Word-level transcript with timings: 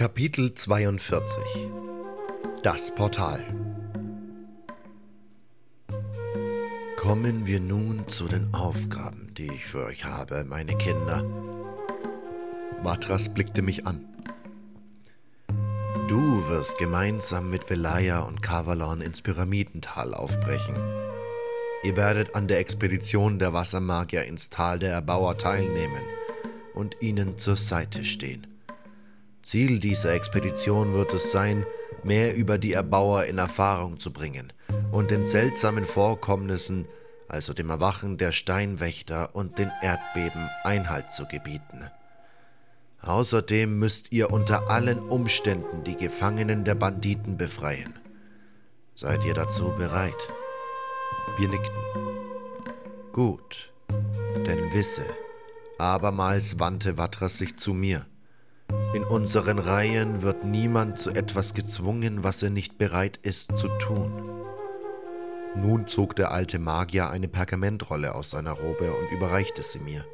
Kapitel 0.00 0.54
42 0.54 1.68
Das 2.62 2.94
Portal 2.94 3.44
Kommen 6.96 7.44
wir 7.44 7.60
nun 7.60 8.08
zu 8.08 8.26
den 8.26 8.54
Aufgaben, 8.54 9.34
die 9.36 9.48
ich 9.48 9.66
für 9.66 9.84
euch 9.84 10.06
habe, 10.06 10.44
meine 10.44 10.74
Kinder. 10.78 11.22
Vatras 12.82 13.28
blickte 13.34 13.60
mich 13.60 13.86
an. 13.86 14.06
Du 16.08 16.48
wirst 16.48 16.78
gemeinsam 16.78 17.50
mit 17.50 17.68
Velaya 17.68 18.20
und 18.20 18.40
Kavalon 18.40 19.02
ins 19.02 19.20
Pyramidental 19.20 20.14
aufbrechen. 20.14 20.76
Ihr 21.82 21.98
werdet 21.98 22.34
an 22.34 22.48
der 22.48 22.60
Expedition 22.60 23.38
der 23.38 23.52
Wassermagier 23.52 24.24
ins 24.24 24.48
Tal 24.48 24.78
der 24.78 24.94
Erbauer 24.94 25.36
teilnehmen 25.36 26.00
und 26.72 26.96
ihnen 27.02 27.36
zur 27.36 27.56
Seite 27.56 28.06
stehen. 28.06 28.46
Ziel 29.42 29.78
dieser 29.78 30.12
Expedition 30.12 30.92
wird 30.92 31.14
es 31.14 31.32
sein, 31.32 31.64
mehr 32.04 32.36
über 32.36 32.58
die 32.58 32.72
Erbauer 32.72 33.24
in 33.24 33.38
Erfahrung 33.38 33.98
zu 33.98 34.12
bringen 34.12 34.52
und 34.92 35.10
den 35.10 35.24
seltsamen 35.24 35.84
Vorkommnissen, 35.84 36.86
also 37.28 37.52
dem 37.52 37.70
Erwachen 37.70 38.18
der 38.18 38.32
Steinwächter 38.32 39.34
und 39.34 39.58
den 39.58 39.70
Erdbeben 39.82 40.48
Einhalt 40.64 41.10
zu 41.10 41.26
gebieten. 41.26 41.90
Außerdem 43.02 43.78
müsst 43.78 44.12
ihr 44.12 44.30
unter 44.30 44.68
allen 44.68 44.98
Umständen 44.98 45.84
die 45.84 45.96
Gefangenen 45.96 46.64
der 46.64 46.74
Banditen 46.74 47.36
befreien. 47.38 47.94
Seid 48.94 49.24
ihr 49.24 49.32
dazu 49.32 49.72
bereit? 49.78 50.28
Wir 51.38 51.48
nickten. 51.48 51.74
Gut, 53.12 53.72
denn 54.46 54.72
wisse, 54.74 55.04
abermals 55.78 56.58
wandte 56.58 56.96
Vatras 56.96 57.38
sich 57.38 57.56
zu 57.56 57.72
mir. 57.72 58.04
In 58.92 59.04
unseren 59.04 59.58
Reihen 59.58 60.22
wird 60.22 60.44
niemand 60.44 60.98
zu 60.98 61.10
etwas 61.10 61.54
gezwungen, 61.54 62.24
was 62.24 62.42
er 62.42 62.50
nicht 62.50 62.78
bereit 62.78 63.18
ist 63.18 63.56
zu 63.56 63.68
tun. 63.78 64.12
Nun 65.56 65.86
zog 65.86 66.16
der 66.16 66.30
alte 66.30 66.58
Magier 66.58 67.10
eine 67.10 67.28
Pergamentrolle 67.28 68.14
aus 68.14 68.30
seiner 68.30 68.52
Robe 68.52 68.92
und 68.92 69.10
überreichte 69.10 69.62
sie 69.62 69.80
mir. 69.80 70.04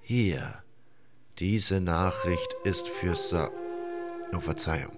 Hier, 0.00 0.62
diese 1.38 1.80
Nachricht 1.80 2.54
ist 2.64 2.88
für 2.88 3.14
Sir. 3.14 3.50
Oh, 4.34 4.40
Verzeihung. 4.40 4.96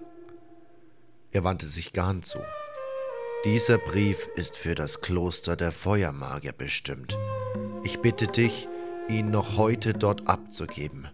Er 1.31 1.43
wandte 1.43 1.65
sich 1.65 1.93
Garn 1.93 2.23
zu. 2.23 2.39
Dieser 3.45 3.77
Brief 3.77 4.29
ist 4.35 4.57
für 4.57 4.75
das 4.75 5.01
Kloster 5.01 5.55
der 5.55 5.71
Feuermagier 5.71 6.53
bestimmt. 6.53 7.17
Ich 7.83 7.99
bitte 7.99 8.27
dich, 8.27 8.67
ihn 9.09 9.31
noch 9.31 9.57
heute 9.57 9.93
dort 9.93 10.27
abzugeben. 10.27 11.09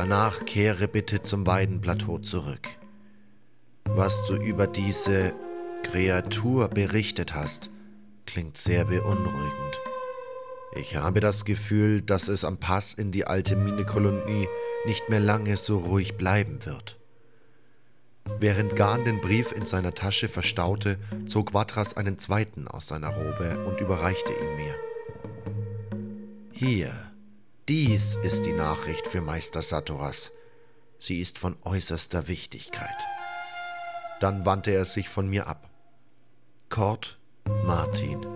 Danach 0.00 0.46
kehre 0.46 0.88
bitte 0.88 1.20
zum 1.20 1.46
Weidenplateau 1.46 2.16
zurück. 2.16 2.66
Was 3.84 4.26
du 4.26 4.36
über 4.36 4.66
diese 4.66 5.34
Kreatur 5.82 6.68
berichtet 6.68 7.34
hast, 7.34 7.70
klingt 8.24 8.56
sehr 8.56 8.86
beunruhigend. 8.86 9.80
Ich 10.74 10.96
habe 10.96 11.20
das 11.20 11.44
Gefühl, 11.44 12.00
dass 12.00 12.28
es 12.28 12.46
am 12.46 12.56
Pass 12.56 12.94
in 12.94 13.12
die 13.12 13.26
alte 13.26 13.56
Minekolonie 13.56 14.48
nicht 14.86 15.10
mehr 15.10 15.20
lange 15.20 15.58
so 15.58 15.76
ruhig 15.76 16.16
bleiben 16.16 16.64
wird. 16.64 16.98
Während 18.38 18.76
Garn 18.76 19.04
den 19.04 19.20
Brief 19.20 19.52
in 19.52 19.66
seiner 19.66 19.94
Tasche 19.94 20.30
verstaute, 20.30 20.98
zog 21.26 21.52
Watras 21.52 21.94
einen 21.94 22.18
zweiten 22.18 22.68
aus 22.68 22.88
seiner 22.88 23.10
Robe 23.10 23.66
und 23.66 23.82
überreichte 23.82 24.32
ihn 24.32 24.56
mir. 24.56 24.74
Hier, 26.52 27.09
dies 27.70 28.16
ist 28.24 28.46
die 28.46 28.52
Nachricht 28.52 29.06
für 29.06 29.20
Meister 29.20 29.62
Satoras. 29.62 30.32
Sie 30.98 31.20
ist 31.20 31.38
von 31.38 31.56
äußerster 31.62 32.26
Wichtigkeit. 32.26 32.88
Dann 34.18 34.44
wandte 34.44 34.72
er 34.72 34.84
sich 34.84 35.08
von 35.08 35.28
mir 35.28 35.46
ab. 35.46 35.70
Kort, 36.68 37.20
Martin, 37.64 38.26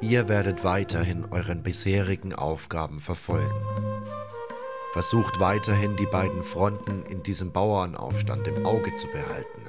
ihr 0.00 0.28
werdet 0.28 0.64
weiterhin 0.64 1.24
euren 1.26 1.62
bisherigen 1.62 2.34
Aufgaben 2.34 2.98
verfolgen. 2.98 3.64
Versucht 4.92 5.38
weiterhin 5.38 5.94
die 5.94 6.06
beiden 6.06 6.42
Fronten 6.42 7.06
in 7.06 7.22
diesem 7.22 7.52
Bauernaufstand 7.52 8.48
im 8.48 8.66
Auge 8.66 8.96
zu 8.96 9.06
behalten. 9.06 9.62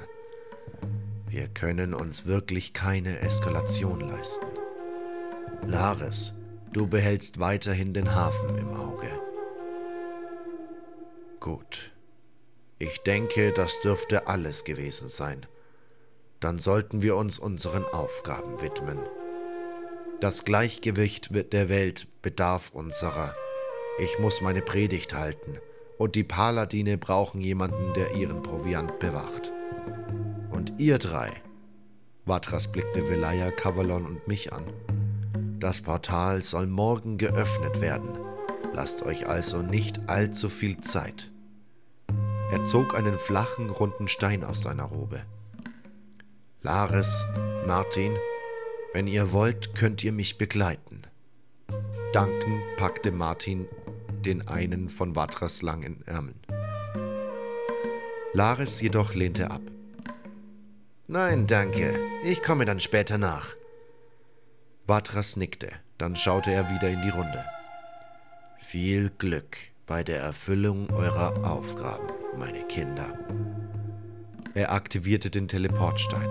Wir 1.28 1.46
können 1.46 1.94
uns 1.94 2.26
wirklich 2.26 2.72
keine 2.72 3.20
Eskalation 3.20 4.00
leisten. 4.00 4.46
Lares, 5.64 6.34
du 6.76 6.86
behältst 6.86 7.40
weiterhin 7.40 7.94
den 7.94 8.14
Hafen 8.14 8.58
im 8.58 8.74
Auge. 8.74 9.08
Gut. 11.40 11.92
Ich 12.78 12.98
denke, 12.98 13.52
das 13.52 13.80
dürfte 13.80 14.26
alles 14.26 14.64
gewesen 14.64 15.08
sein. 15.08 15.46
Dann 16.40 16.58
sollten 16.58 17.00
wir 17.00 17.16
uns 17.16 17.38
unseren 17.38 17.86
Aufgaben 17.86 18.60
widmen. 18.60 18.98
Das 20.20 20.44
Gleichgewicht 20.44 21.30
der 21.52 21.68
Welt 21.70 22.08
bedarf 22.20 22.70
unserer 22.70 23.34
ich 23.98 24.18
muss 24.18 24.42
meine 24.42 24.60
Predigt 24.60 25.14
halten, 25.14 25.58
und 25.96 26.14
die 26.16 26.24
Paladine 26.24 26.98
brauchen 26.98 27.40
jemanden, 27.40 27.94
der 27.94 28.14
ihren 28.14 28.42
Proviant 28.42 28.98
bewacht. 28.98 29.52
Und 30.50 30.74
ihr 30.78 30.98
drei, 30.98 31.32
Vatras 32.26 32.70
blickte 32.70 33.08
Velaya, 33.08 33.50
Kavalon 33.50 34.04
und 34.04 34.28
mich 34.28 34.52
an. 34.52 34.64
Das 35.58 35.80
Portal 35.80 36.42
soll 36.42 36.66
morgen 36.66 37.16
geöffnet 37.16 37.80
werden. 37.80 38.10
Lasst 38.74 39.02
euch 39.02 39.26
also 39.26 39.62
nicht 39.62 40.00
allzu 40.06 40.50
viel 40.50 40.80
Zeit. 40.82 41.32
Er 42.52 42.66
zog 42.66 42.94
einen 42.94 43.18
flachen, 43.18 43.70
runden 43.70 44.06
Stein 44.06 44.44
aus 44.44 44.60
seiner 44.60 44.84
Robe. 44.84 45.22
Laris, 46.60 47.24
Martin, 47.66 48.14
wenn 48.92 49.06
ihr 49.06 49.32
wollt, 49.32 49.74
könnt 49.74 50.04
ihr 50.04 50.12
mich 50.12 50.36
begleiten. 50.36 51.02
Danken 52.12 52.60
packte 52.76 53.10
Martin 53.10 53.66
den 54.24 54.46
einen 54.48 54.88
von 54.90 55.14
Vatras 55.14 55.62
langen 55.62 56.02
Ärmeln. 56.06 56.40
Laris 58.34 58.82
jedoch 58.82 59.14
lehnte 59.14 59.50
ab. 59.50 59.62
Nein, 61.06 61.46
danke. 61.46 61.98
Ich 62.24 62.42
komme 62.42 62.66
dann 62.66 62.80
später 62.80 63.16
nach. 63.16 63.56
Vatras 64.86 65.36
nickte, 65.36 65.68
dann 65.98 66.14
schaute 66.14 66.52
er 66.52 66.70
wieder 66.70 66.88
in 66.88 67.02
die 67.02 67.08
Runde. 67.08 67.44
Viel 68.58 69.10
Glück 69.18 69.56
bei 69.84 70.04
der 70.04 70.20
Erfüllung 70.20 70.90
eurer 70.90 71.44
Aufgaben, 71.44 72.06
meine 72.38 72.62
Kinder. 72.68 73.18
Er 74.54 74.70
aktivierte 74.72 75.28
den 75.28 75.48
Teleportstein. 75.48 76.28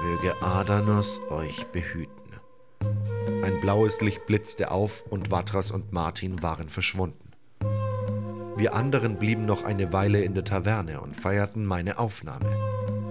Möge 0.00 0.40
Adanos 0.42 1.20
euch 1.28 1.66
behüten. 1.66 2.12
Ein 3.42 3.60
blaues 3.60 4.00
Licht 4.00 4.24
blitzte 4.26 4.70
auf 4.70 5.02
und 5.10 5.28
Vatras 5.30 5.72
und 5.72 5.92
Martin 5.92 6.40
waren 6.40 6.68
verschwunden. 6.68 7.32
Wir 8.56 8.74
anderen 8.74 9.18
blieben 9.18 9.44
noch 9.44 9.64
eine 9.64 9.92
Weile 9.92 10.22
in 10.22 10.34
der 10.34 10.44
Taverne 10.44 11.00
und 11.00 11.16
feierten 11.16 11.66
meine 11.66 11.98
Aufnahme. 11.98 12.48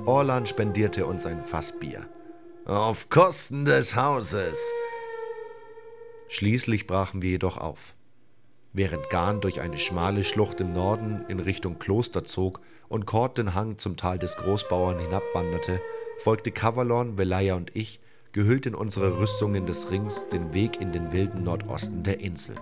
Orlan 0.06 0.46
spendierte 0.46 1.06
uns 1.06 1.26
ein 1.26 1.44
Fass 1.44 1.78
Bier. 1.78 2.08
Auf 2.68 3.08
Kosten 3.08 3.64
des 3.64 3.96
Hauses. 3.96 4.60
Schließlich 6.28 6.86
brachen 6.86 7.22
wir 7.22 7.30
jedoch 7.30 7.58
auf. 7.58 7.96
Während 8.74 9.10
Garn 9.10 9.40
durch 9.40 9.62
eine 9.62 9.78
schmale 9.78 10.26
Schlucht 10.26 10.60
im 10.60 10.74
Norden 10.74 11.24
in 11.30 11.40
Richtung 11.40 11.80
Kloster 11.80 12.26
zog 12.26 12.60
und 12.90 13.06
Kord 13.06 13.38
den 13.38 13.56
Hang 13.56 13.78
zum 13.78 13.96
Tal 13.96 14.20
des 14.20 14.36
Großbauern 14.36 15.00
hinabwanderte, 15.00 15.82
folgte 16.18 16.52
Kavalon, 16.52 17.18
Velaya 17.18 17.56
und 17.56 17.74
ich 17.74 18.02
gehüllt 18.34 18.66
in 18.66 18.76
unsere 18.76 19.18
Rüstungen 19.18 19.66
des 19.66 19.90
Rings, 19.90 20.28
den 20.28 20.54
Weg 20.54 20.82
in 20.82 20.92
den 20.92 21.14
wilden 21.14 21.46
Nordosten 21.46 22.04
der 22.04 22.20
Insel. 22.20 22.58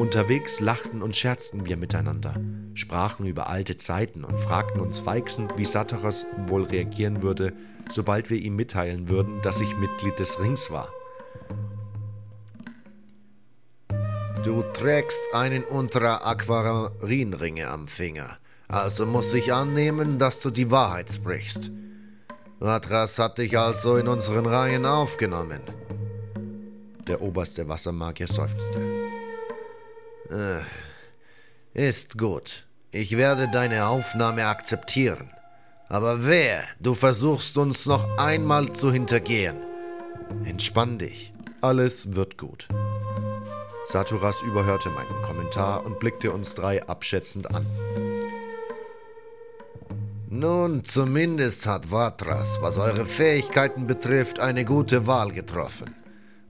Unterwegs 0.00 0.60
lachten 0.60 1.02
und 1.02 1.14
scherzten 1.14 1.66
wir 1.66 1.76
miteinander, 1.76 2.32
sprachen 2.72 3.26
über 3.26 3.50
alte 3.50 3.76
Zeiten 3.76 4.24
und 4.24 4.40
fragten 4.40 4.80
uns 4.80 4.98
feixend, 4.98 5.58
wie 5.58 5.66
Sataras 5.66 6.24
wohl 6.46 6.62
reagieren 6.62 7.22
würde, 7.22 7.52
sobald 7.90 8.30
wir 8.30 8.38
ihm 8.38 8.56
mitteilen 8.56 9.10
würden, 9.10 9.42
dass 9.42 9.60
ich 9.60 9.76
Mitglied 9.76 10.18
des 10.18 10.40
Rings 10.40 10.70
war. 10.70 10.88
Du 14.42 14.62
trägst 14.72 15.20
einen 15.34 15.64
unserer 15.64 16.26
Aquarinringe 16.26 17.68
am 17.68 17.86
Finger, 17.86 18.38
also 18.68 19.04
muss 19.04 19.34
ich 19.34 19.52
annehmen, 19.52 20.18
dass 20.18 20.40
du 20.40 20.48
die 20.48 20.70
Wahrheit 20.70 21.12
sprichst. 21.12 21.70
Ratras 22.58 23.18
hat 23.18 23.36
dich 23.36 23.58
also 23.58 23.98
in 23.98 24.08
unseren 24.08 24.46
Reihen 24.46 24.86
aufgenommen. 24.86 25.60
Der 27.06 27.20
oberste 27.20 27.68
Wassermagier 27.68 28.28
seufzte. 28.28 28.80
Äh, 30.30 30.60
ist 31.74 32.18
gut. 32.18 32.66
Ich 32.92 33.16
werde 33.16 33.48
deine 33.48 33.86
Aufnahme 33.86 34.46
akzeptieren. 34.46 35.30
Aber 35.88 36.24
wer, 36.24 36.62
du 36.78 36.94
versuchst 36.94 37.58
uns 37.58 37.86
noch 37.86 38.18
einmal 38.18 38.72
zu 38.72 38.92
hintergehen. 38.92 39.56
Entspann 40.44 40.98
dich. 40.98 41.32
Alles 41.60 42.14
wird 42.14 42.38
gut. 42.38 42.68
Saturas 43.86 44.40
überhörte 44.42 44.88
meinen 44.90 45.22
Kommentar 45.22 45.84
und 45.84 45.98
blickte 45.98 46.30
uns 46.30 46.54
drei 46.54 46.86
abschätzend 46.86 47.52
an. 47.52 47.66
Nun, 50.28 50.84
zumindest 50.84 51.66
hat 51.66 51.86
Vatras, 51.86 52.62
was 52.62 52.78
eure 52.78 53.04
Fähigkeiten 53.04 53.88
betrifft, 53.88 54.38
eine 54.38 54.64
gute 54.64 55.08
Wahl 55.08 55.32
getroffen. 55.32 55.92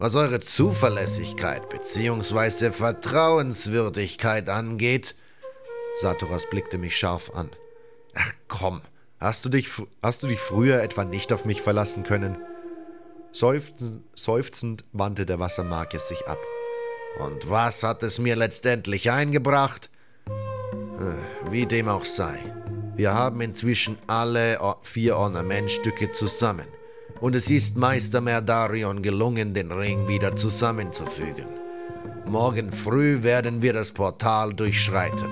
Was 0.00 0.14
eure 0.14 0.40
Zuverlässigkeit 0.40 1.68
bzw. 1.68 2.70
Vertrauenswürdigkeit 2.70 4.48
angeht, 4.48 5.14
Saturas 6.00 6.48
blickte 6.48 6.78
mich 6.78 6.96
scharf 6.96 7.30
an. 7.34 7.50
Ach 8.14 8.32
komm, 8.48 8.80
hast 9.18 9.44
du 9.44 9.50
dich, 9.50 9.68
hast 10.02 10.22
du 10.22 10.28
dich 10.28 10.40
früher 10.40 10.82
etwa 10.82 11.04
nicht 11.04 11.34
auf 11.34 11.44
mich 11.44 11.60
verlassen 11.60 12.02
können? 12.02 12.38
Seufzend, 13.32 14.02
seufzend 14.14 14.84
wandte 14.92 15.26
der 15.26 15.38
Wassermagier 15.38 16.00
sich 16.00 16.26
ab. 16.26 16.38
Und 17.18 17.50
was 17.50 17.82
hat 17.82 18.02
es 18.02 18.18
mir 18.18 18.36
letztendlich 18.36 19.10
eingebracht? 19.10 19.90
Äh, 20.28 21.50
wie 21.52 21.66
dem 21.66 21.90
auch 21.90 22.06
sei. 22.06 22.38
Wir 22.96 23.12
haben 23.12 23.42
inzwischen 23.42 23.98
alle 24.06 24.58
vier 24.80 25.18
Ornamentstücke 25.18 26.10
zusammen. 26.10 26.79
Und 27.20 27.36
es 27.36 27.50
ist 27.50 27.76
Meister 27.76 28.22
Merdarion 28.22 29.02
gelungen, 29.02 29.52
den 29.52 29.70
Ring 29.70 30.08
wieder 30.08 30.36
zusammenzufügen. 30.36 31.46
Morgen 32.26 32.72
früh 32.72 33.22
werden 33.22 33.60
wir 33.60 33.74
das 33.74 33.92
Portal 33.92 34.54
durchschreiten. 34.54 35.28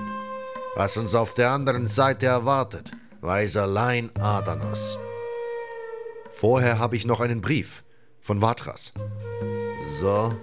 Was 0.75 0.97
uns 0.97 1.15
auf 1.15 1.33
der 1.33 1.51
anderen 1.51 1.87
Seite 1.87 2.27
erwartet, 2.27 2.91
weiß 3.21 3.57
allein 3.57 4.11
Adanos. 4.19 4.99
Vorher 6.29 6.77
habe 6.77 6.95
ich 6.95 7.07
noch 7.07 7.21
einen 7.21 7.41
Brief 7.41 7.83
von 8.21 8.39
Vatras. 8.39 8.93
So? 9.99 10.35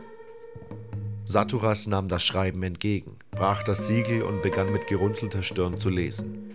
Saturas 1.25 1.87
nahm 1.87 2.09
das 2.09 2.25
Schreiben 2.25 2.63
entgegen, 2.65 3.19
brach 3.31 3.63
das 3.63 3.87
Siegel 3.87 4.23
und 4.23 4.43
begann 4.43 4.73
mit 4.73 4.89
gerunzelter 4.89 5.43
Stirn 5.43 5.79
zu 5.79 5.91
lesen. 5.91 6.46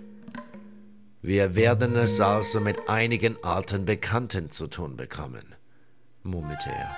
Wir 1.23 1.55
werden 1.55 1.95
es 1.95 2.19
also 2.19 2.59
mit 2.59 2.89
einigen 2.89 3.37
alten 3.43 3.85
Bekannten 3.85 4.49
zu 4.49 4.65
tun 4.65 4.97
bekommen, 4.97 5.55
murmelte 6.23 6.69
er. 6.69 6.95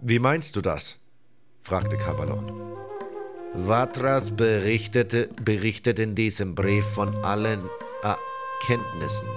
Wie 0.00 0.18
meinst 0.18 0.56
du 0.56 0.62
das? 0.62 0.98
fragte 1.60 1.98
Kavalon. 1.98 2.50
Vatras 3.54 4.34
berichtete, 4.34 5.28
berichtet 5.42 5.98
in 5.98 6.14
diesem 6.14 6.54
Brief 6.54 6.86
von 6.86 7.14
allen 7.22 7.68
Erkenntnissen. 8.02 9.28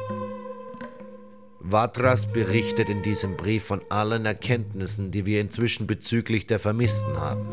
Vatras 1.60 2.28
berichtet 2.28 2.88
in 2.88 3.02
diesem 3.04 3.36
Brief 3.36 3.66
von 3.66 3.82
allen 3.90 4.26
Erkenntnissen, 4.26 5.12
die 5.12 5.26
wir 5.26 5.42
inzwischen 5.42 5.86
bezüglich 5.86 6.48
der 6.48 6.60
Vermissten 6.60 7.20
haben. 7.20 7.46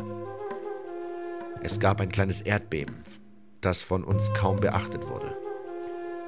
Es 1.62 1.80
gab 1.80 2.00
ein 2.00 2.12
kleines 2.12 2.40
Erdbeben, 2.40 3.02
das 3.64 3.82
von 3.82 4.04
uns 4.04 4.32
kaum 4.34 4.60
beachtet 4.60 5.08
wurde. 5.08 5.36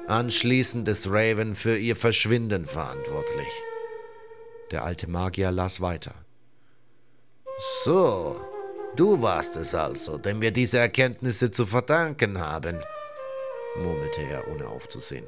Anschließend 0.07 0.87
ist 0.87 1.09
Raven 1.09 1.53
für 1.55 1.77
ihr 1.77 1.95
Verschwinden 1.95 2.65
verantwortlich. 2.65 3.49
Der 4.71 4.83
alte 4.83 5.09
Magier 5.09 5.51
las 5.51 5.81
weiter. 5.81 6.13
So, 7.83 8.39
du 8.95 9.21
warst 9.21 9.57
es 9.57 9.73
also, 9.75 10.17
dem 10.17 10.41
wir 10.41 10.51
diese 10.51 10.79
Erkenntnisse 10.79 11.51
zu 11.51 11.65
verdanken 11.65 12.39
haben, 12.39 12.79
murmelte 13.77 14.21
er, 14.21 14.47
ohne 14.47 14.67
aufzusehen. 14.67 15.25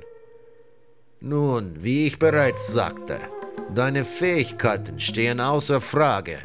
Nun, 1.22 1.84
wie 1.84 2.08
ich 2.08 2.20
bereits 2.20 2.72
sagte, 2.72 3.20
deine 3.74 4.06
Fähigkeiten 4.06 5.00
stehen 5.00 5.42
außer 5.42 5.82
Frage. 5.82 6.40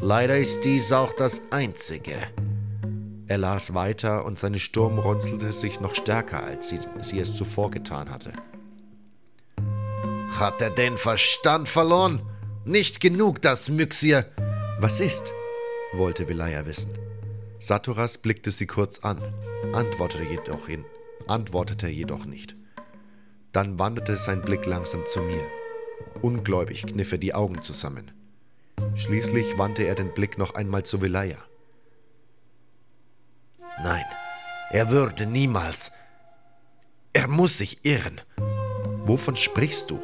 Leider 0.00 0.38
ist 0.38 0.64
dies 0.64 0.92
auch 0.92 1.12
das 1.12 1.42
Einzige. 1.50 2.14
Er 3.26 3.38
las 3.38 3.72
weiter 3.72 4.24
und 4.24 4.38
seine 4.38 4.58
Sturm 4.58 4.98
runzelte 4.98 5.52
sich 5.52 5.80
noch 5.80 5.94
stärker, 5.94 6.42
als 6.42 6.68
sie, 6.68 6.78
sie 7.00 7.18
es 7.18 7.34
zuvor 7.34 7.70
getan 7.70 8.10
hatte. 8.10 8.32
Hat 10.38 10.60
er 10.60 10.70
den 10.70 10.96
Verstand 10.96 11.68
verloren? 11.68 12.22
Nicht 12.64 13.00
genug, 13.00 13.40
das 13.40 13.68
Myxier. 13.68 14.26
Was 14.78 15.00
ist? 15.00 15.32
wollte 15.92 16.28
Velaya 16.28 16.66
wissen. 16.66 16.98
Saturas 17.58 18.18
blickte 18.18 18.50
sie 18.50 18.66
kurz 18.66 18.98
an, 18.98 19.18
antwortete 19.72 20.24
jedoch, 20.24 20.66
hin, 20.66 20.84
antwortete 21.28 21.88
jedoch 21.88 22.26
nicht. 22.26 22.56
Dann 23.52 23.78
wanderte 23.78 24.16
sein 24.16 24.42
Blick 24.42 24.66
langsam 24.66 25.06
zu 25.06 25.20
mir. 25.20 25.46
Ungläubig 26.20 26.84
kniff 26.86 27.12
er 27.12 27.18
die 27.18 27.34
Augen 27.34 27.62
zusammen. 27.62 28.10
Schließlich 28.96 29.56
wandte 29.56 29.84
er 29.84 29.94
den 29.94 30.12
Blick 30.12 30.36
noch 30.36 30.54
einmal 30.54 30.82
zu 30.82 31.00
Velaya. 31.00 31.38
Nein, 33.82 34.04
er 34.70 34.90
würde 34.90 35.26
niemals. 35.26 35.90
Er 37.12 37.28
muss 37.28 37.58
sich 37.58 37.84
irren. 37.84 38.20
Wovon 39.04 39.36
sprichst 39.36 39.90
du? 39.90 40.00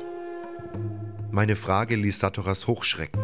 Meine 1.31 1.57
Frage 1.57 1.97
ließ 1.97 2.19
Satoras 2.19 2.67
hochschrecken. 2.67 3.23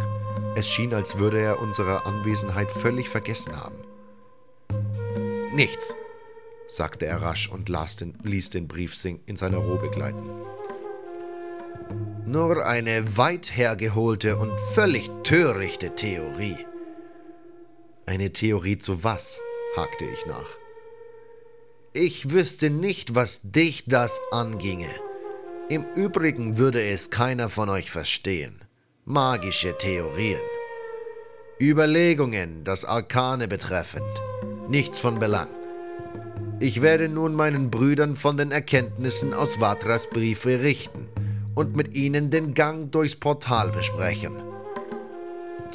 Es 0.57 0.69
schien, 0.69 0.95
als 0.95 1.19
würde 1.19 1.41
er 1.41 1.61
unsere 1.61 2.07
Anwesenheit 2.07 2.71
völlig 2.71 3.09
vergessen 3.09 3.61
haben. 3.61 3.77
Nichts, 5.53 5.95
sagte 6.69 7.07
er 7.07 7.23
rasch 7.23 7.49
und 7.49 7.69
den, 7.69 8.15
ließ 8.23 8.51
den 8.51 8.69
Brief 8.69 8.95
in 9.05 9.37
seiner 9.37 9.59
Robe 9.59 9.91
gleiten. 9.91 10.31
Nur 12.25 12.67
eine 12.67 13.17
weit 13.17 13.57
hergeholte 13.57 14.37
und 14.37 14.59
völlig 14.73 15.11
törichte 15.23 15.95
Theorie. 15.95 16.57
Eine 18.07 18.33
Theorie 18.33 18.79
zu 18.79 19.05
was? 19.05 19.41
Hakte 19.77 20.05
ich 20.05 20.27
nach. 20.27 20.57
Ich 21.93 22.31
wüsste 22.31 22.71
nicht, 22.71 23.15
was 23.15 23.41
dich 23.43 23.85
das 23.87 24.21
anginge. 24.31 24.91
Im 25.69 25.85
Übrigen 25.95 26.59
würde 26.59 26.83
es 26.83 27.11
keiner 27.11 27.49
von 27.49 27.69
euch 27.69 27.91
verstehen. 27.91 28.61
Magische 29.05 29.77
Theorien. 29.79 30.41
Überlegungen, 31.61 32.65
das 32.65 32.85
Arkane 32.85 33.49
betreffend. 33.49 34.23
Nichts 34.69 34.99
von 34.99 35.19
Belang. 35.19 35.49
Ich 36.61 36.83
werde 36.83 37.09
nun 37.09 37.35
meinen 37.35 37.71
Brüdern 37.71 38.17
von 38.17 38.37
den 38.37 38.51
Erkenntnissen 38.53 39.35
aus 39.35 39.57
Vatras 39.57 40.09
Briefe 40.09 40.61
richten 40.61 41.09
und 41.55 41.75
mit 41.75 41.95
ihnen 41.95 42.31
den 42.31 42.55
Gang 42.55 42.93
durchs 42.93 43.17
Portal 43.17 43.71
besprechen. 43.71 44.33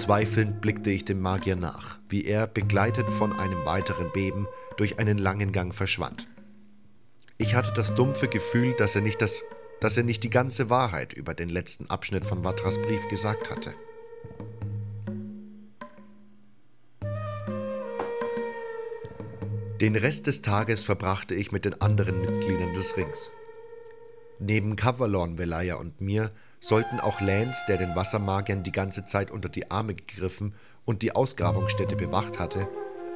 Zweifelnd 0.01 0.61
blickte 0.61 0.89
ich 0.89 1.05
dem 1.05 1.21
Magier 1.21 1.55
nach, 1.55 1.99
wie 2.09 2.25
er, 2.25 2.47
begleitet 2.47 3.07
von 3.07 3.33
einem 3.33 3.65
weiteren 3.65 4.11
Beben, 4.11 4.47
durch 4.75 4.97
einen 4.97 5.19
langen 5.19 5.51
Gang 5.51 5.75
verschwand. 5.75 6.27
Ich 7.37 7.53
hatte 7.53 7.71
das 7.75 7.93
dumpfe 7.93 8.27
Gefühl, 8.27 8.73
dass 8.73 8.95
er 8.95 9.03
nicht, 9.03 9.21
das, 9.21 9.43
dass 9.79 9.97
er 9.97 10.03
nicht 10.03 10.23
die 10.23 10.31
ganze 10.31 10.71
Wahrheit 10.71 11.13
über 11.13 11.35
den 11.35 11.49
letzten 11.49 11.87
Abschnitt 11.91 12.25
von 12.25 12.41
Vatras 12.41 12.81
Brief 12.81 13.07
gesagt 13.09 13.51
hatte. 13.51 13.75
Den 19.81 19.95
Rest 19.95 20.25
des 20.25 20.41
Tages 20.41 20.83
verbrachte 20.83 21.35
ich 21.35 21.51
mit 21.51 21.65
den 21.65 21.79
anderen 21.79 22.21
Mitgliedern 22.21 22.73
des 22.73 22.97
Rings. 22.97 23.29
Neben 24.43 24.75
Kavalon, 24.75 25.37
Velaya 25.37 25.75
und 25.75 26.01
mir 26.01 26.31
sollten 26.59 26.99
auch 26.99 27.21
Lance, 27.21 27.63
der 27.67 27.77
den 27.77 27.95
Wassermagiern 27.95 28.63
die 28.63 28.71
ganze 28.71 29.05
Zeit 29.05 29.29
unter 29.29 29.49
die 29.49 29.69
Arme 29.69 29.93
gegriffen 29.93 30.55
und 30.83 31.03
die 31.03 31.15
Ausgrabungsstätte 31.15 31.95
bewacht 31.95 32.39
hatte, 32.39 32.67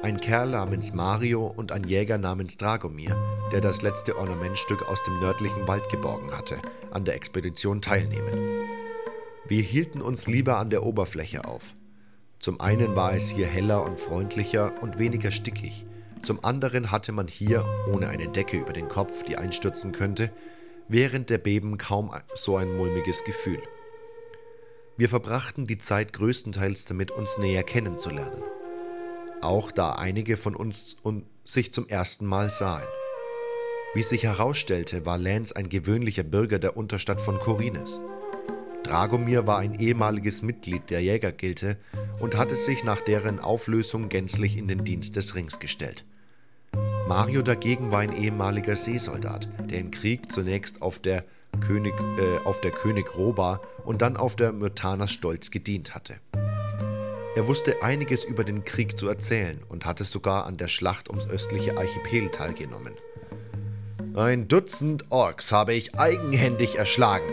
ein 0.02 0.20
Kerl 0.20 0.50
namens 0.50 0.94
Mario 0.94 1.44
und 1.44 1.72
ein 1.72 1.82
Jäger 1.82 2.16
namens 2.16 2.58
Dragomir, 2.58 3.16
der 3.50 3.60
das 3.60 3.82
letzte 3.82 4.16
Ornamentstück 4.16 4.88
aus 4.88 5.02
dem 5.02 5.18
nördlichen 5.18 5.66
Wald 5.66 5.88
geborgen 5.88 6.30
hatte, 6.30 6.58
an 6.92 7.04
der 7.04 7.16
Expedition 7.16 7.82
teilnehmen. 7.82 8.64
Wir 9.48 9.62
hielten 9.62 10.02
uns 10.02 10.28
lieber 10.28 10.58
an 10.58 10.70
der 10.70 10.84
Oberfläche 10.84 11.44
auf. 11.44 11.74
Zum 12.38 12.60
einen 12.60 12.94
war 12.94 13.14
es 13.14 13.30
hier 13.30 13.48
heller 13.48 13.82
und 13.84 13.98
freundlicher 13.98 14.80
und 14.80 15.00
weniger 15.00 15.32
stickig, 15.32 15.86
zum 16.26 16.44
anderen 16.44 16.90
hatte 16.90 17.12
man 17.12 17.28
hier, 17.28 17.64
ohne 17.86 18.08
eine 18.08 18.26
Decke 18.26 18.58
über 18.58 18.72
den 18.72 18.88
Kopf, 18.88 19.22
die 19.22 19.36
einstürzen 19.36 19.92
könnte, 19.92 20.32
während 20.88 21.30
der 21.30 21.38
Beben 21.38 21.78
kaum 21.78 22.12
so 22.34 22.56
ein 22.56 22.76
mulmiges 22.76 23.24
Gefühl. 23.24 23.62
Wir 24.96 25.08
verbrachten 25.08 25.66
die 25.66 25.78
Zeit 25.78 26.12
größtenteils 26.12 26.86
damit, 26.86 27.10
uns 27.10 27.38
näher 27.38 27.62
kennenzulernen. 27.62 28.42
Auch 29.42 29.70
da 29.70 29.92
einige 29.92 30.36
von 30.36 30.56
uns 30.56 30.96
sich 31.44 31.72
zum 31.72 31.88
ersten 31.88 32.24
Mal 32.24 32.50
sahen. 32.50 32.88
Wie 33.94 34.02
sich 34.02 34.24
herausstellte, 34.24 35.06
war 35.06 35.18
Lance 35.18 35.54
ein 35.54 35.68
gewöhnlicher 35.68 36.24
Bürger 36.24 36.58
der 36.58 36.76
Unterstadt 36.76 37.20
von 37.20 37.38
Korines. 37.38 38.00
Dragomir 38.82 39.46
war 39.46 39.58
ein 39.58 39.78
ehemaliges 39.78 40.42
Mitglied 40.42 40.90
der 40.90 41.02
Jägergilde 41.02 41.76
und 42.20 42.36
hatte 42.36 42.54
sich 42.54 42.84
nach 42.84 43.00
deren 43.00 43.40
Auflösung 43.40 44.08
gänzlich 44.08 44.56
in 44.56 44.68
den 44.68 44.84
Dienst 44.84 45.16
des 45.16 45.34
Rings 45.34 45.58
gestellt. 45.58 46.04
Mario 47.06 47.42
dagegen 47.42 47.92
war 47.92 48.00
ein 48.00 48.16
ehemaliger 48.16 48.74
Seesoldat, 48.74 49.48
der 49.70 49.78
im 49.78 49.92
Krieg 49.92 50.32
zunächst 50.32 50.82
auf 50.82 50.98
der 50.98 51.24
König, 51.60 51.94
äh, 52.18 52.44
auf 52.44 52.60
der 52.60 52.72
König 52.72 53.16
Roba 53.16 53.60
und 53.84 54.02
dann 54.02 54.16
auf 54.16 54.34
der 54.34 54.52
Myrtanas 54.52 55.12
Stolz 55.12 55.52
gedient 55.52 55.94
hatte. 55.94 56.16
Er 57.36 57.46
wusste 57.46 57.80
einiges 57.82 58.24
über 58.24 58.42
den 58.42 58.64
Krieg 58.64 58.98
zu 58.98 59.08
erzählen 59.08 59.60
und 59.68 59.84
hatte 59.84 60.02
sogar 60.02 60.46
an 60.46 60.56
der 60.56 60.66
Schlacht 60.66 61.08
ums 61.08 61.28
östliche 61.28 61.78
Archipel 61.78 62.28
teilgenommen. 62.30 62.94
Ein 64.16 64.48
Dutzend 64.48 65.04
Orks 65.10 65.52
habe 65.52 65.74
ich 65.74 65.96
eigenhändig 65.98 66.76
erschlagen. 66.76 67.32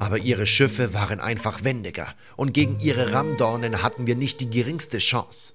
Aber 0.00 0.18
ihre 0.18 0.46
Schiffe 0.46 0.92
waren 0.92 1.20
einfach 1.20 1.64
wendiger 1.64 2.08
und 2.36 2.52
gegen 2.52 2.78
ihre 2.80 3.14
Rammdornen 3.14 3.82
hatten 3.82 4.06
wir 4.06 4.16
nicht 4.16 4.40
die 4.40 4.50
geringste 4.50 4.98
Chance. 4.98 5.54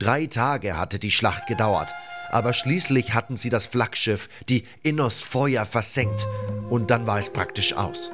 Drei 0.00 0.26
Tage 0.26 0.76
hatte 0.76 0.98
die 0.98 1.10
Schlacht 1.10 1.46
gedauert, 1.46 1.92
aber 2.34 2.52
schließlich 2.52 3.14
hatten 3.14 3.36
sie 3.36 3.48
das 3.48 3.64
Flaggschiff, 3.64 4.28
die 4.48 4.64
Innos 4.82 5.22
Feuer, 5.22 5.64
versenkt 5.64 6.26
und 6.68 6.90
dann 6.90 7.06
war 7.06 7.20
es 7.20 7.30
praktisch 7.30 7.74
aus. 7.74 8.10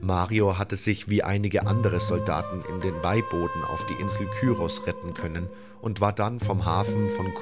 Mario 0.00 0.58
hatte 0.58 0.74
sich 0.74 1.08
wie 1.08 1.22
einige 1.22 1.68
andere 1.68 2.00
Soldaten 2.00 2.64
in 2.68 2.80
den 2.80 3.00
Beibooten 3.02 3.64
auf 3.64 3.86
die 3.86 3.94
Insel 4.02 4.26
Kyros 4.26 4.84
retten 4.88 5.14
können 5.14 5.48
und 5.80 6.00
war 6.00 6.12
dann 6.12 6.40
vom 6.40 6.64
Hafen 6.64 7.08
von 7.08 7.32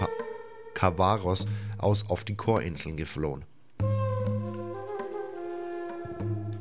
Kavaros 0.74 1.46
aus 1.78 2.04
auf 2.10 2.24
die 2.24 2.36
Chorinseln 2.36 2.98
geflohen. 2.98 3.46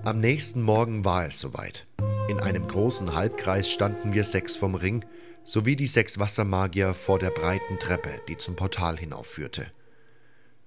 Am 0.06 0.22
nächsten 0.22 0.62
Morgen 0.62 1.04
war 1.04 1.26
es 1.26 1.42
soweit. 1.42 1.86
In 2.30 2.40
einem 2.40 2.66
großen 2.66 3.14
Halbkreis 3.14 3.70
standen 3.70 4.14
wir 4.14 4.24
sechs 4.24 4.56
vom 4.56 4.76
Ring, 4.76 5.04
sowie 5.44 5.76
die 5.76 5.88
sechs 5.88 6.20
Wassermagier 6.20 6.94
vor 6.94 7.20
der 7.20 7.32
breiten 7.32 7.80
Treppe, 7.80 8.22
die 8.28 8.38
zum 8.38 8.56
Portal 8.56 8.98
hinaufführte. 8.98 9.68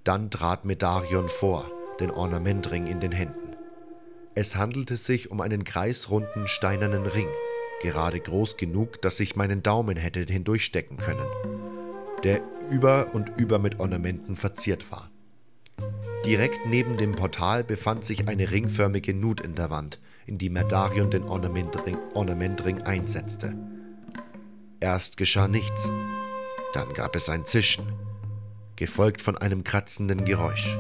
Dann 0.03 0.31
trat 0.31 0.65
Medarion 0.65 1.29
vor, 1.29 1.71
den 2.01 2.11
Ornamentring 2.11 2.87
in 2.87 3.01
den 3.01 3.13
Händen. 3.13 3.57
Es 4.35 4.57
handelte 4.57 4.97
sich 4.97 5.31
um 5.31 5.41
einen 5.41 5.65
kreisrunden 5.65 6.49
steinernen 6.49 7.07
Ring, 7.07 7.29
gerade 7.83 8.19
groß 8.19 8.57
genug, 8.57 9.01
dass 9.01 9.21
ich 9.21 9.37
meinen 9.37 9.63
Daumen 9.63 9.97
hätte 9.97 10.21
hindurchstecken 10.21 10.97
können, 10.97 11.27
der 12.25 12.41
über 12.71 13.15
und 13.15 13.33
über 13.37 13.59
mit 13.59 13.79
Ornamenten 13.79 14.37
verziert 14.37 14.91
war. 14.91 15.11
Direkt 16.25 16.67
neben 16.67 16.97
dem 16.97 17.13
Portal 17.13 17.63
befand 17.65 18.05
sich 18.05 18.27
eine 18.27 18.51
ringförmige 18.51 19.15
Nut 19.15 19.41
in 19.41 19.55
der 19.55 19.71
Wand, 19.71 20.01
in 20.27 20.39
die 20.39 20.49
Merdarion 20.49 21.11
den 21.11 21.25
Ornamentring, 21.25 21.99
Ornamentring 22.15 22.83
einsetzte. 22.83 23.55
Erst 24.85 25.17
geschah 25.17 25.49
nichts, 25.49 25.91
dann 26.75 26.93
gab 26.93 27.17
es 27.17 27.31
ein 27.31 27.47
Zischen, 27.47 27.87
gefolgt 28.77 29.23
von 29.23 29.39
einem 29.39 29.65
kratzenden 29.65 30.27
Geräusch. 30.27 30.77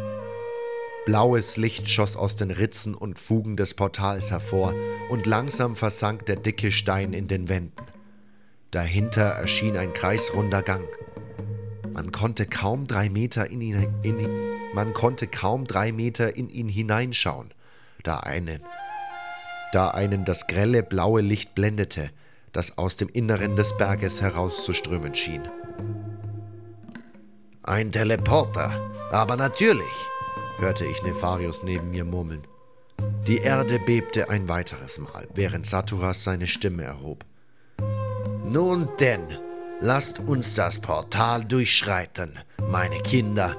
Blaues 1.06 1.56
Licht 1.56 1.88
schoss 1.88 2.14
aus 2.14 2.37
den 2.37 2.50
Ritzen 2.50 2.94
und 2.94 3.18
Fugen 3.18 3.56
des 3.56 3.73
Portals 3.73 4.30
hervor, 4.30 4.75
und 5.08 5.25
langsam 5.25 5.75
versank 5.75 6.26
der 6.26 6.37
dicke 6.37 6.70
Stein 6.70 7.14
in 7.14 7.28
den 7.28 7.49
Wänden. 7.49 7.82
Dahinter 8.73 9.23
erschien 9.23 9.78
ein 9.78 9.94
kreisrunder 9.94 10.61
Gang. 10.61 10.87
Man 11.94 12.12
konnte 12.12 12.44
kaum 12.44 12.87
drei 12.87 13.08
Meter 13.08 13.50
in 13.50 13.62
ihn, 13.62 13.88
in, 14.02 14.18
man 14.75 14.92
konnte 14.92 15.28
kaum 15.28 15.66
drei 15.66 15.92
Meter 15.92 16.37
in 16.37 16.50
ihn 16.50 16.68
hineinschauen, 16.68 17.54
da 18.02 18.18
einen, 18.18 18.61
da 19.73 19.88
einen 19.88 20.26
das 20.26 20.46
grelle 20.46 20.82
blaue 20.82 21.23
Licht 21.23 21.54
blendete, 21.54 22.11
das 22.54 22.78
aus 22.78 22.96
dem 22.96 23.08
Inneren 23.11 23.56
des 23.56 23.76
Berges 23.76 24.23
herauszuströmen 24.23 25.14
schien. 25.14 25.42
Ein 27.62 27.92
Teleporter, 27.92 28.90
aber 29.11 29.37
natürlich, 29.37 30.08
hörte 30.58 30.87
ich 30.87 31.02
Nefarius 31.02 31.62
neben 31.62 31.90
mir 31.90 32.04
murmeln. 32.04 32.46
Die 33.26 33.38
Erde 33.38 33.78
bebte 33.78 34.30
ein 34.30 34.49
weiteres 34.49 34.99
Mal, 34.99 35.26
während 35.34 35.66
Saturas 35.66 36.25
seine 36.25 36.46
Stimme 36.46 36.84
erhob. 36.84 37.25
Nun 38.44 38.88
denn, 39.00 39.38
lasst 39.80 40.20
uns 40.20 40.54
das 40.54 40.78
Portal 40.78 41.44
durchschreiten, 41.44 42.38
meine 42.68 42.99
Kinder. 43.00 43.56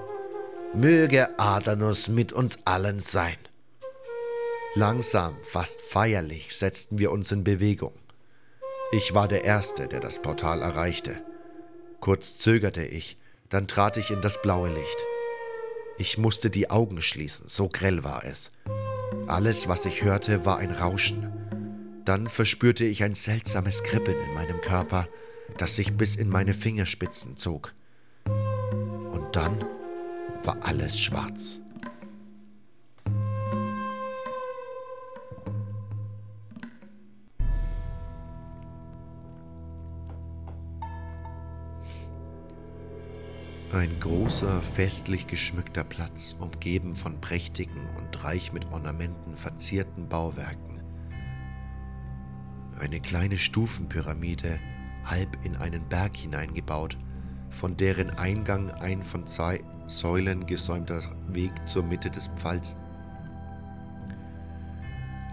Möge 0.73 1.37
Adanus 1.39 2.09
mit 2.09 2.31
uns 2.31 2.59
allen 2.65 2.99
sein. 3.01 3.37
Langsam, 4.75 5.35
fast 5.43 5.81
feierlich 5.81 6.55
setzten 6.55 6.99
wir 6.99 7.11
uns 7.11 7.31
in 7.31 7.43
Bewegung. 7.43 7.93
Ich 8.91 9.13
war 9.13 9.27
der 9.27 9.43
Erste, 9.43 9.87
der 9.87 9.99
das 9.99 10.21
Portal 10.21 10.61
erreichte. 10.61 11.21
Kurz 11.99 12.37
zögerte 12.37 12.85
ich, 12.85 13.17
dann 13.49 13.67
trat 13.67 13.97
ich 13.97 14.11
in 14.11 14.21
das 14.21 14.41
blaue 14.41 14.69
Licht. 14.69 15.05
Ich 15.97 16.17
musste 16.17 16.49
die 16.49 16.69
Augen 16.69 17.01
schließen, 17.01 17.47
so 17.47 17.67
grell 17.67 18.03
war 18.03 18.23
es. 18.23 18.51
Alles, 19.27 19.67
was 19.67 19.85
ich 19.85 20.03
hörte, 20.03 20.45
war 20.45 20.57
ein 20.57 20.71
Rauschen. 20.71 21.31
Dann 22.05 22.27
verspürte 22.27 22.85
ich 22.85 23.03
ein 23.03 23.15
seltsames 23.15 23.83
Kribbeln 23.83 24.17
in 24.19 24.33
meinem 24.33 24.61
Körper, 24.61 25.07
das 25.57 25.75
sich 25.75 25.93
bis 25.93 26.15
in 26.15 26.29
meine 26.29 26.53
Fingerspitzen 26.53 27.37
zog. 27.37 27.73
Und 28.25 29.35
dann 29.35 29.65
war 30.43 30.57
alles 30.61 30.99
schwarz. 30.99 31.59
Ein 43.71 43.99
großer, 43.99 44.61
festlich 44.61 45.25
geschmückter 45.25 45.83
Platz, 45.83 46.35
umgeben 46.39 46.95
von 46.95 47.19
prächtigen 47.19 47.81
und 47.97 48.23
reich 48.23 48.53
mit 48.53 48.71
Ornamenten 48.71 49.35
verzierten 49.35 50.07
Bauwerken. 50.07 50.83
Eine 52.79 52.99
kleine 52.99 53.37
Stufenpyramide, 53.37 54.59
halb 55.03 55.43
in 55.43 55.55
einen 55.55 55.89
Berg 55.89 56.15
hineingebaut, 56.15 56.95
von 57.49 57.75
deren 57.75 58.11
Eingang 58.11 58.69
ein 58.71 59.01
von 59.01 59.25
zwei 59.25 59.61
Säulen 59.87 60.45
gesäumter 60.45 61.01
Weg 61.27 61.51
zur 61.65 61.83
Mitte 61.83 62.11
des 62.11 62.27
Pfalz. 62.27 62.75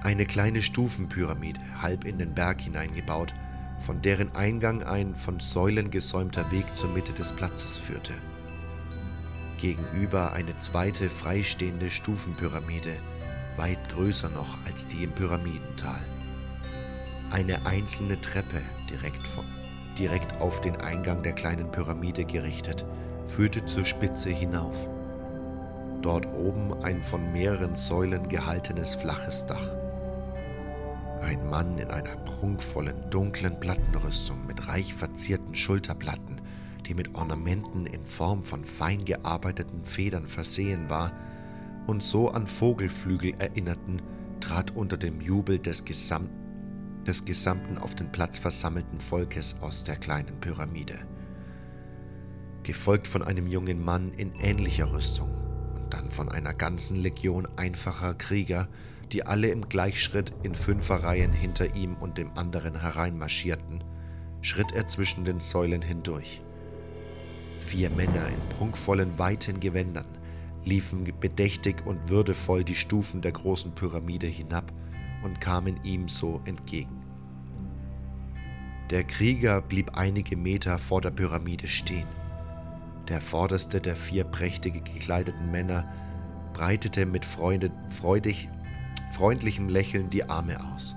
Eine 0.02 0.24
kleine 0.24 0.62
Stufenpyramide, 0.62 1.60
halb 1.80 2.04
in 2.06 2.18
den 2.18 2.34
Berg 2.34 2.62
hineingebaut, 2.62 3.34
von 3.82 4.00
deren 4.00 4.34
Eingang 4.34 4.82
ein 4.82 5.14
von 5.14 5.40
Säulen 5.40 5.90
gesäumter 5.90 6.50
Weg 6.50 6.64
zur 6.74 6.88
Mitte 6.90 7.12
des 7.12 7.32
Platzes 7.32 7.76
führte 7.76 8.14
gegenüber 9.62 10.32
eine 10.32 10.56
zweite 10.56 11.08
freistehende 11.08 11.88
Stufenpyramide, 11.88 12.96
weit 13.56 13.78
größer 13.90 14.28
noch 14.28 14.66
als 14.66 14.88
die 14.88 15.04
im 15.04 15.12
Pyramidental. 15.12 16.00
Eine 17.30 17.64
einzelne 17.64 18.20
Treppe 18.20 18.60
direkt, 18.90 19.26
von, 19.26 19.44
direkt 19.96 20.40
auf 20.40 20.60
den 20.60 20.76
Eingang 20.76 21.22
der 21.22 21.34
kleinen 21.34 21.70
Pyramide 21.70 22.24
gerichtet, 22.24 22.84
führte 23.28 23.64
zur 23.64 23.84
Spitze 23.84 24.30
hinauf. 24.30 24.88
Dort 26.02 26.26
oben 26.26 26.74
ein 26.82 27.00
von 27.00 27.32
mehreren 27.32 27.76
Säulen 27.76 28.28
gehaltenes 28.28 28.96
flaches 28.96 29.46
Dach. 29.46 29.81
Ein 31.22 31.48
Mann 31.48 31.78
in 31.78 31.90
einer 31.90 32.16
prunkvollen, 32.16 33.10
dunklen 33.10 33.58
Plattenrüstung 33.58 34.46
mit 34.46 34.68
reich 34.68 34.92
verzierten 34.92 35.54
Schulterplatten 35.54 36.42
die 36.86 36.94
mit 36.94 37.14
Ornamenten 37.14 37.86
in 37.86 38.04
Form 38.04 38.42
von 38.42 38.64
fein 38.64 39.04
gearbeiteten 39.04 39.84
Federn 39.84 40.28
versehen 40.28 40.90
war 40.90 41.12
und 41.86 42.02
so 42.02 42.30
an 42.30 42.46
Vogelflügel 42.46 43.34
erinnerten, 43.38 44.02
trat 44.40 44.72
unter 44.72 44.96
dem 44.96 45.20
Jubel 45.20 45.58
des, 45.58 45.84
Gesam 45.84 46.28
des 47.06 47.24
gesamten 47.24 47.78
auf 47.78 47.94
den 47.94 48.12
Platz 48.12 48.38
versammelten 48.38 49.00
Volkes 49.00 49.60
aus 49.60 49.84
der 49.84 49.96
kleinen 49.96 50.38
Pyramide, 50.40 50.98
gefolgt 52.62 53.08
von 53.08 53.22
einem 53.22 53.46
jungen 53.46 53.84
Mann 53.84 54.12
in 54.12 54.34
ähnlicher 54.36 54.92
Rüstung 54.92 55.30
und 55.74 55.92
dann 55.92 56.10
von 56.10 56.28
einer 56.28 56.54
ganzen 56.54 56.96
Legion 56.96 57.48
einfacher 57.56 58.14
Krieger, 58.14 58.68
die 59.10 59.26
alle 59.26 59.48
im 59.48 59.68
Gleichschritt 59.68 60.32
in 60.42 60.54
Fünferreihen 60.54 61.32
hinter 61.32 61.74
ihm 61.74 61.96
und 61.96 62.18
dem 62.18 62.30
anderen 62.36 62.80
hereinmarschierten, 62.80 63.82
schritt 64.40 64.72
er 64.72 64.86
zwischen 64.86 65.24
den 65.24 65.40
Säulen 65.40 65.82
hindurch. 65.82 66.42
Vier 67.60 67.90
Männer 67.90 68.26
in 68.28 68.56
prunkvollen, 68.56 69.18
weiten 69.18 69.60
Gewändern 69.60 70.06
liefen 70.64 71.04
bedächtig 71.20 71.84
und 71.86 72.08
würdevoll 72.08 72.64
die 72.64 72.74
Stufen 72.74 73.20
der 73.20 73.32
großen 73.32 73.74
Pyramide 73.74 74.26
hinab 74.26 74.72
und 75.22 75.40
kamen 75.40 75.82
ihm 75.84 76.08
so 76.08 76.40
entgegen. 76.44 77.02
Der 78.90 79.04
Krieger 79.04 79.62
blieb 79.62 79.96
einige 79.96 80.36
Meter 80.36 80.78
vor 80.78 81.00
der 81.00 81.10
Pyramide 81.10 81.66
stehen. 81.66 82.06
Der 83.08 83.20
vorderste 83.20 83.80
der 83.80 83.96
vier 83.96 84.24
prächtig 84.24 84.84
gekleideten 84.84 85.50
Männer 85.50 85.90
breitete 86.52 87.06
mit 87.06 87.24
freudig, 87.24 88.48
freundlichem 89.12 89.68
Lächeln 89.68 90.08
die 90.08 90.24
Arme 90.24 90.56
aus. 90.72 90.96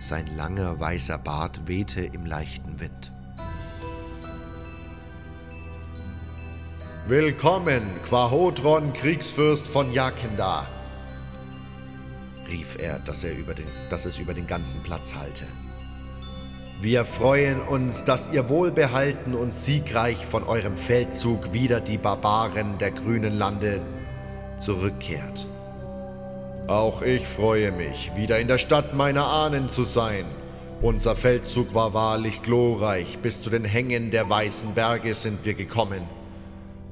Sein 0.00 0.26
langer 0.36 0.78
weißer 0.78 1.16
Bart 1.16 1.66
wehte 1.66 2.02
im 2.02 2.26
leichten 2.26 2.78
Wind. 2.78 3.10
Willkommen, 7.08 7.82
Quahotron, 8.04 8.92
Kriegsfürst 8.92 9.66
von 9.66 9.92
Jakenda, 9.92 10.66
rief 12.48 12.76
er, 12.78 12.98
dass, 12.98 13.24
er 13.24 13.36
über 13.36 13.54
den, 13.54 13.66
dass 13.88 14.04
es 14.04 14.18
über 14.18 14.34
den 14.34 14.46
ganzen 14.46 14.82
Platz 14.82 15.14
hallte. 15.14 15.46
Wir 16.82 17.06
freuen 17.06 17.62
uns, 17.62 18.04
dass 18.04 18.30
ihr 18.30 18.50
wohlbehalten 18.50 19.34
und 19.34 19.54
siegreich 19.54 20.26
von 20.26 20.44
eurem 20.44 20.76
Feldzug 20.76 21.54
wieder 21.54 21.80
die 21.80 21.98
Barbaren 21.98 22.76
der 22.78 22.90
grünen 22.90 23.38
Lande 23.38 23.80
zurückkehrt. 24.58 25.46
Auch 26.70 27.02
ich 27.02 27.26
freue 27.26 27.72
mich, 27.72 28.12
wieder 28.14 28.38
in 28.38 28.46
der 28.46 28.58
Stadt 28.58 28.94
meiner 28.94 29.26
Ahnen 29.26 29.70
zu 29.70 29.82
sein. 29.82 30.24
Unser 30.80 31.16
Feldzug 31.16 31.74
war 31.74 31.94
wahrlich 31.94 32.42
glorreich, 32.42 33.18
bis 33.18 33.42
zu 33.42 33.50
den 33.50 33.64
Hängen 33.64 34.12
der 34.12 34.30
weißen 34.30 34.74
Berge 34.74 35.14
sind 35.14 35.44
wir 35.44 35.54
gekommen. 35.54 36.02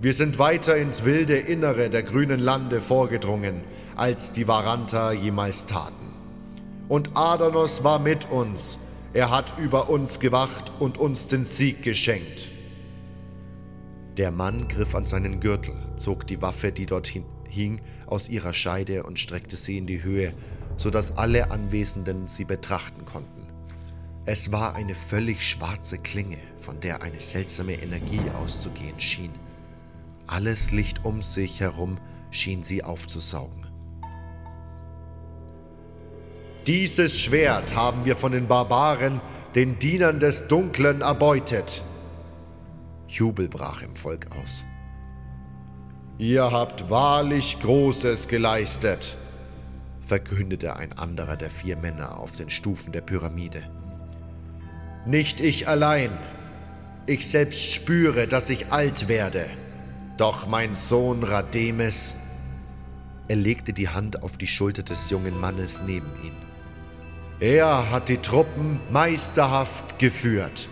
Wir 0.00 0.14
sind 0.14 0.40
weiter 0.40 0.76
ins 0.76 1.04
wilde 1.04 1.38
Innere 1.38 1.90
der 1.90 2.02
grünen 2.02 2.40
Lande 2.40 2.80
vorgedrungen, 2.80 3.62
als 3.94 4.32
die 4.32 4.49
Varanta 4.49 5.12
jemals 5.12 5.66
taten. 5.66 6.08
Und 6.88 7.11
Adanos 7.16 7.85
war 7.85 8.00
mit 8.00 8.28
uns, 8.32 8.80
er 9.12 9.30
hat 9.30 9.54
über 9.58 9.90
uns 9.90 10.18
gewacht 10.18 10.73
und 10.80 10.99
uns 10.99 11.28
den 11.28 11.44
Sieg 11.44 11.85
geschenkt. 11.85 12.49
Der 14.16 14.32
Mann 14.32 14.66
griff 14.66 14.97
an 14.97 15.06
seinen 15.06 15.38
Gürtel, 15.38 15.76
zog 15.97 16.26
die 16.26 16.42
Waffe, 16.42 16.73
die 16.73 16.87
dort 16.87 17.06
hing, 17.49 17.81
aus 18.07 18.28
ihrer 18.28 18.55
Scheide 18.55 19.02
und 19.02 19.19
streckte 19.19 19.57
sie 19.57 19.78
in 19.78 19.87
die 19.87 20.02
Höhe, 20.02 20.35
so 20.76 20.90
dass 20.90 21.17
alle 21.17 21.50
Anwesenden 21.50 22.28
sie 22.28 22.45
betrachten 22.45 23.05
konnten. 23.05 23.47
Es 24.25 24.52
war 24.52 24.75
eine 24.75 24.95
völlig 24.95 25.47
schwarze 25.49 25.99
Klinge, 25.99 26.38
von 26.57 26.81
der 26.81 27.02
eine 27.02 27.21
seltsame 27.21 27.81
Energie 27.81 28.21
auszugehen 28.43 29.00
schien. 29.00 29.33
Alles 30.26 30.71
Licht 30.71 31.05
um 31.05 31.23
sich 31.23 31.61
herum 31.61 31.99
schien 32.31 32.62
sie 32.62 32.85
aufzusaugen. 32.85 33.67
Dieses 36.67 37.19
Schwert 37.19 37.75
haben 37.75 38.05
wir 38.05 38.14
von 38.14 38.33
den 38.33 38.47
Barbaren, 38.47 39.23
den 39.55 39.78
Dienern 39.78 40.21
des 40.21 40.49
Dunklen, 40.49 41.00
erbeutet. 41.00 41.83
Jubel 43.09 43.49
brach 43.49 43.81
im 43.81 43.97
Volk 43.97 44.26
aus. 44.33 44.67
Ihr 46.18 46.50
habt 46.50 46.90
wahrlich 46.90 47.60
Großes 47.60 48.26
geleistet, 48.26 49.16
verkündete 50.00 50.75
ein 50.75 50.92
anderer 50.98 51.37
der 51.37 51.48
vier 51.48 51.76
Männer 51.76 52.18
auf 52.18 52.32
den 52.32 52.50
Stufen 52.50 52.90
der 52.90 53.02
Pyramide. 53.02 53.62
Nicht 55.06 55.40
ich 55.40 55.68
allein. 55.68 56.10
Ich 57.06 57.28
selbst 57.28 57.72
spüre, 57.72 58.26
dass 58.26 58.50
ich 58.50 58.72
alt 58.72 59.06
werde. 59.06 59.46
Doch 60.16 60.48
mein 60.48 60.75
Sohn 60.75 61.22
Rademes. 61.22 62.16
Er 63.28 63.37
legte 63.37 63.72
die 63.72 63.88
Hand 63.88 64.25
auf 64.25 64.37
die 64.37 64.48
Schulter 64.48 64.82
des 64.82 65.10
jungen 65.10 65.38
Mannes 65.38 65.82
neben 65.87 66.10
ihn. 66.25 66.37
Er 67.38 67.92
hat 67.92 68.08
die 68.08 68.18
Truppen 68.18 68.80
meisterhaft 68.90 70.00
geführt. 70.00 70.68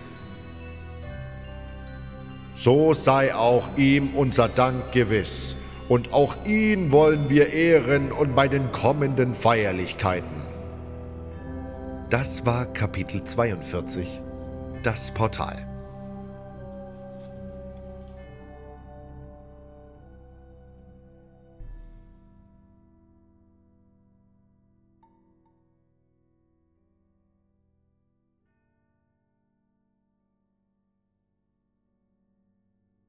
So 2.57 2.95
sei 2.95 3.35
auch 3.35 3.69
ihm 3.77 4.15
unser 4.15 4.49
Dank 4.49 4.91
gewiss, 4.91 5.57
und 5.91 6.15
auch 6.15 6.35
ihn 6.47 6.91
wollen 6.91 7.29
wir 7.29 7.53
ehren 7.53 8.11
und 8.11 8.35
bei 8.35 8.49
den 8.49 8.73
kommenden 8.73 9.35
Feierlichkeiten. 9.35 10.41
Das 12.09 12.47
war 12.47 12.65
Kapitel 12.65 13.23
42, 13.23 14.23
das 14.83 15.13
Portal. 15.13 15.76